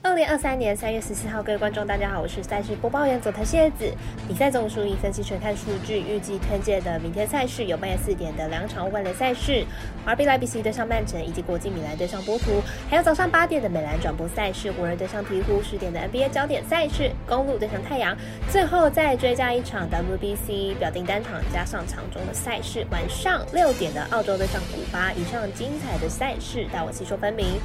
[0.00, 3.92] 二零二三年三月十四号，各位观众，大家好，我是赛事播报员佐藤谢子。
[4.28, 9.64] 比赛总数以分析全看数据，预计推荐的明天赛事有半夜四点的两场欧冠联赛事
[10.06, 18.16] ，RB 莱比锡对上曼城，以及国际米兰对上波图，还有早上八点的美兰转播赛事，湖人对上鹈鹕，十点的 NBA 焦点赛事，公路对上太阳，
[18.50, 27.58] 最后再追加一场 WBC 表定单场加上场中的赛事，晚上六点的澳洲对上古巴，以上精彩的赛事，待我细说分明。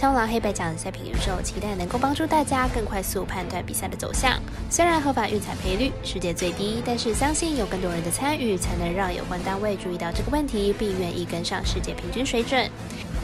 [0.00, 4.40] 香狼黑白奖赛品预售，期待能够帮助大家更快速判断比赛的走向。
[4.70, 12.66] 虽然合法运彩赔率世界最低，但是相信有更多人的参与，才能让有关单位注意到这个问题，并愿意跟上世界平均水准。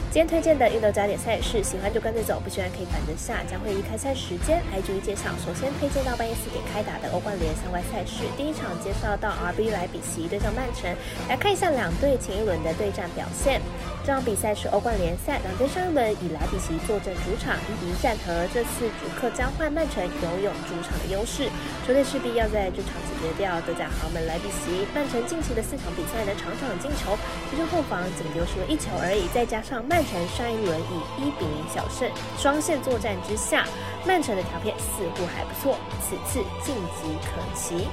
[0.09, 3.43] 今天推荐的运动焦点赛事，喜欢就跟着走，不喜欢可以反着下。
[3.49, 5.29] 将会以开赛时间来逐一介绍。
[5.43, 10.89] 首先推荐到半夜四点开打的欧冠联赛外赛事，第一场介绍到 RB 莱比锡对上曼城，
[11.27, 13.61] 来看一下两队前一轮的对战表现。
[14.07, 21.51] 这场比赛是欧冠联赛，两队上一轮以莱比锡坐镇主场一比一战和，这次主客交换，曼城拥有主场的优势，
[21.85, 24.87] 球队势必要在这场解决掉德甲豪门莱比锡。
[24.95, 27.19] 曼城近期的四场比赛呢，场场进球，
[27.51, 33.67] 其中后防仅丢失了一球而已，再加上曼城上一轮以一比零小胜，双线作战之下，
[34.07, 37.85] 曼城的条片似乎还不错，此次晋级可期。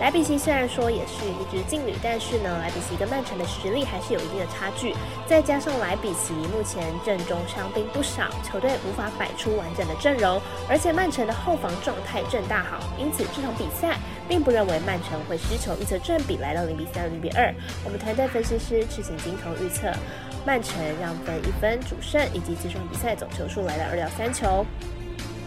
[0.00, 4.94] 莱比锡虽然说也是一支劲旅，但是呢，莱比锡跟曼城的实力还是有一定的差距。
[5.26, 17.54] 再加上莱比锡目前阵中伤兵不少，球队无法摆出完整的阵容，而且曼城的后防状态正大好，因此这场比赛并不认为曼城会失球，预测正比来到零比三、零比二。
[17.84, 19.92] 我们团队分析师赤井金童预测
[20.46, 24.64] 曼城让分一分主胜，以及这场比赛总球数来到二到三球。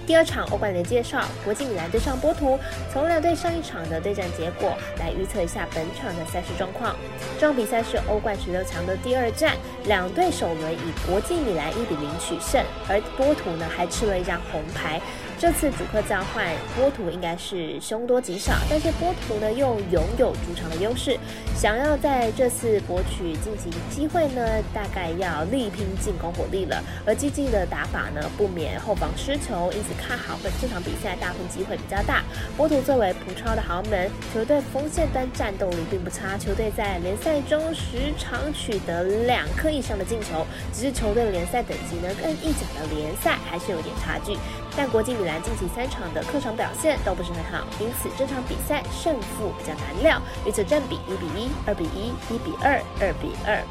[0.06, 2.60] 第二场欧冠的介绍，国际米兰对上波图，
[2.92, 6.96] 从两队上一场的对战结果来预测一下本场的赛事状况。
[7.40, 15.00] 这场比赛是欧冠十六强的第二战，两队首轮以国际米兰一比零取胜，而波图呢还吃了一张红牌。
[15.44, 21.20] 这次主客交换，波图应该是凶多吉少，但是波图呢又拥有主场的优势，
[21.54, 24.42] 想要在这次博取晋级机会呢，
[24.74, 26.82] 大概要力拼进攻火力了。
[27.06, 32.24] 而激进的打法呢，不免后防失球，因此看好本这场比赛大分机会比较大。
[32.56, 44.38] 波图作为葡超的豪门球队，锋线端战斗力并不差，球队在联赛中时常取得两颗以上的进球，只是球队联赛等级呢，跟意甲的联赛还是有点差距。
[44.76, 50.22] 但国际米兰近期三场的客场表现都不是很好，因此这场比赛胜负比较难料。
[50.46, 53.62] 预测占比一比一、二比一、一比二、二比二。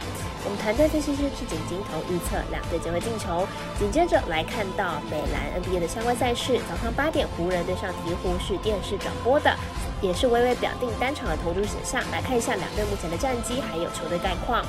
[0.45, 3.47] 我们团队分析师赤井金童预测两队将会进球。
[3.79, 9.57] 紧接着来看到美兰 NBA 的相关赛事，早上八点湖人对上鹈鹕是电视转播的，
[10.01, 12.03] 也是微微表定单场的投注选项。
[12.11, 14.65] 来看一下两队目前的战绩还有球队概况。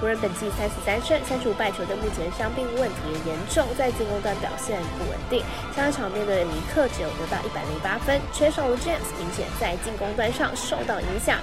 [0.00, 2.96] 湖人本季三十三胜三十五败，球队目前伤病问题
[3.26, 5.42] 严重，在进攻端表现不稳定。
[5.74, 11.38] 上一场面对尼克只有得到一百零八分，缺少了 James，明显在进攻端上受到影响。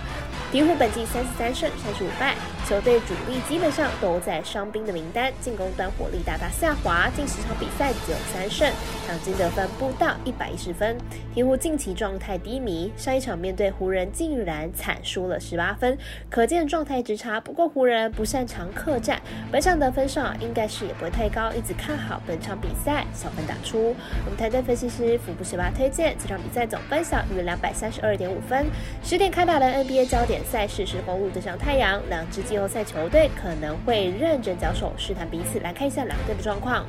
[0.56, 2.34] 鹈鹕本季三十三胜三十五败，
[2.66, 8.72] 球队主力基本上都在伤兵的名单，进攻端火力大大下滑，近十场比赛只有三胜，
[9.06, 10.96] 场均得分不到一百一十分。
[11.36, 15.98] 鹈鹕近期状态低迷，上一场面对湖人竟然惨输了十八分，
[16.30, 17.38] 可见状态之差。
[17.42, 19.22] 不过湖人不擅长客战，
[19.52, 23.94] 本场得分上应该是也不会太高，一直看好本场比赛小分打出。
[24.24, 28.66] 我们团队分析师福布十八推荐这场比赛总分小于两百三十二点五分。
[29.04, 30.45] 十点开打的 NBA 焦点。
[30.46, 35.60] 赛事是公路对上太阳，两支季后赛球队可能会认真交手，试探彼此。
[35.60, 36.86] 来看一下两队的状况。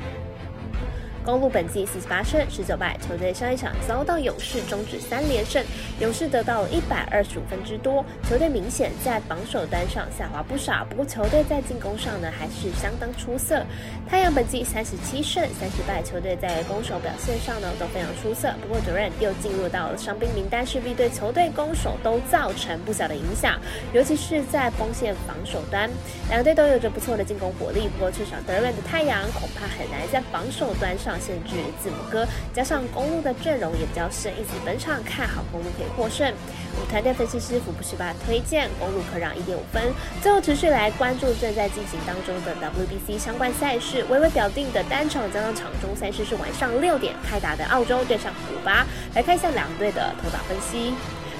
[1.26, 5.62] 公路本季四十八胜十九败，球队上一场遭到勇士终止三连胜，
[5.98, 10.87] 勇士得到了一百二十五分之多，球队明显在防守端上下滑不少。
[10.88, 13.60] 不过球队在进攻上呢还是相当出色。
[14.09, 18.54] 太阳本季三十七胜三十败，球队在攻守表现上呢都非常出色。
[18.62, 23.60] 不过 Durant 又进入到了伤兵名单，势必对球队攻守都造成不小的影响，
[23.93, 25.91] 尤其是在锋线防守端，
[26.31, 27.88] 两队都有着不错的进攻火力。
[27.88, 31.16] 不过缺少 Durant 的太阳恐怕很难在防守端上。
[31.19, 36.32] 限制字母哥，加上公路的阵容也比较深，因此本场看好公路可以获胜。
[36.75, 39.82] 我们团队分析师福布斯巴推荐公路可让一点五分。
[40.23, 48.87] 最后持续来关注正在进行当中的 WBC 相关赛事，微微表定的单场加上场中赛事是晚上六点开打的澳洲对上古巴。
[49.14, 50.93] 来看一下两队的投打分析。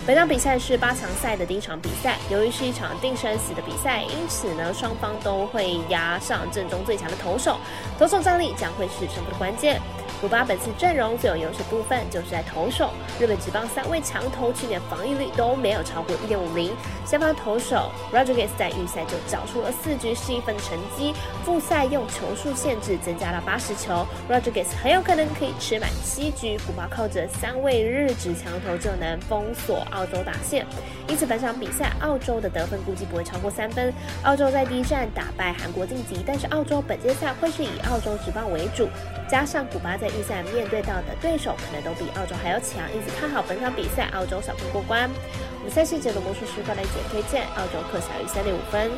[0.06, 7.58] 本场比赛是八强赛的第一场比赛，由于是一场定生死的比赛，因此呢，双方都会压上阵中最强的投手，
[7.98, 9.82] 投手战力将会是胜负的关键。
[10.26, 12.90] 古巴本次阵容最有优势部分就是在投手，
[13.20, 16.75] 日本职棒三位强投去年防御率都没有超过一点五零，
[17.05, 21.14] 先发投手 Rodriguez 在预赛就缴出了四局失一分的成绩，
[21.44, 30.67] 复赛用球数限制增加了八十球，Rodriguez 很有可能可以吃满七局，古巴靠着三位日职强投就能封锁澳洲打线，
[31.06, 33.94] 因此本场比赛澳洲的得分估计不会超过三分，
[34.25, 38.88] 澳洲在第一站打败韩国晋级，但是澳洲本届赛会是以澳洲职棒为主，
[39.31, 45.10] 加上古巴在预赛面对到的对手可能都比澳洲还要强，因此看好本场比赛澳洲小分过关。
[45.58, 48.90] 我们赛事解读魔术师过来解推荐澳洲客小于三点五分。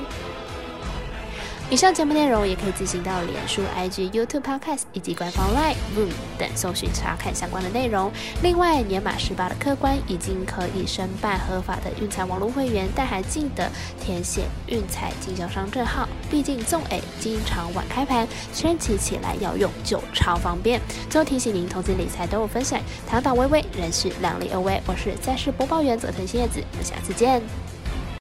[1.70, 8.11] 以上节目内容也可以自行到脸书、IG、YouTube、Podcast 以及官方 Line、Room 等搜寻查看相关的内容。
[8.43, 13.70] 另外，年满十八的客官已经可以申办合法的运彩网络会员，但还记得
[14.00, 16.09] 填写运彩经销商证号。
[16.31, 20.81] 毕竟纵 A 经常晚开盘，升起起来要用就超方便。
[21.11, 24.81] 最后提醒您，投资理财都有风险，堂堂微微人是量力而为。
[24.87, 27.68] 我是赛事播报员佐藤新叶子，我们下次见。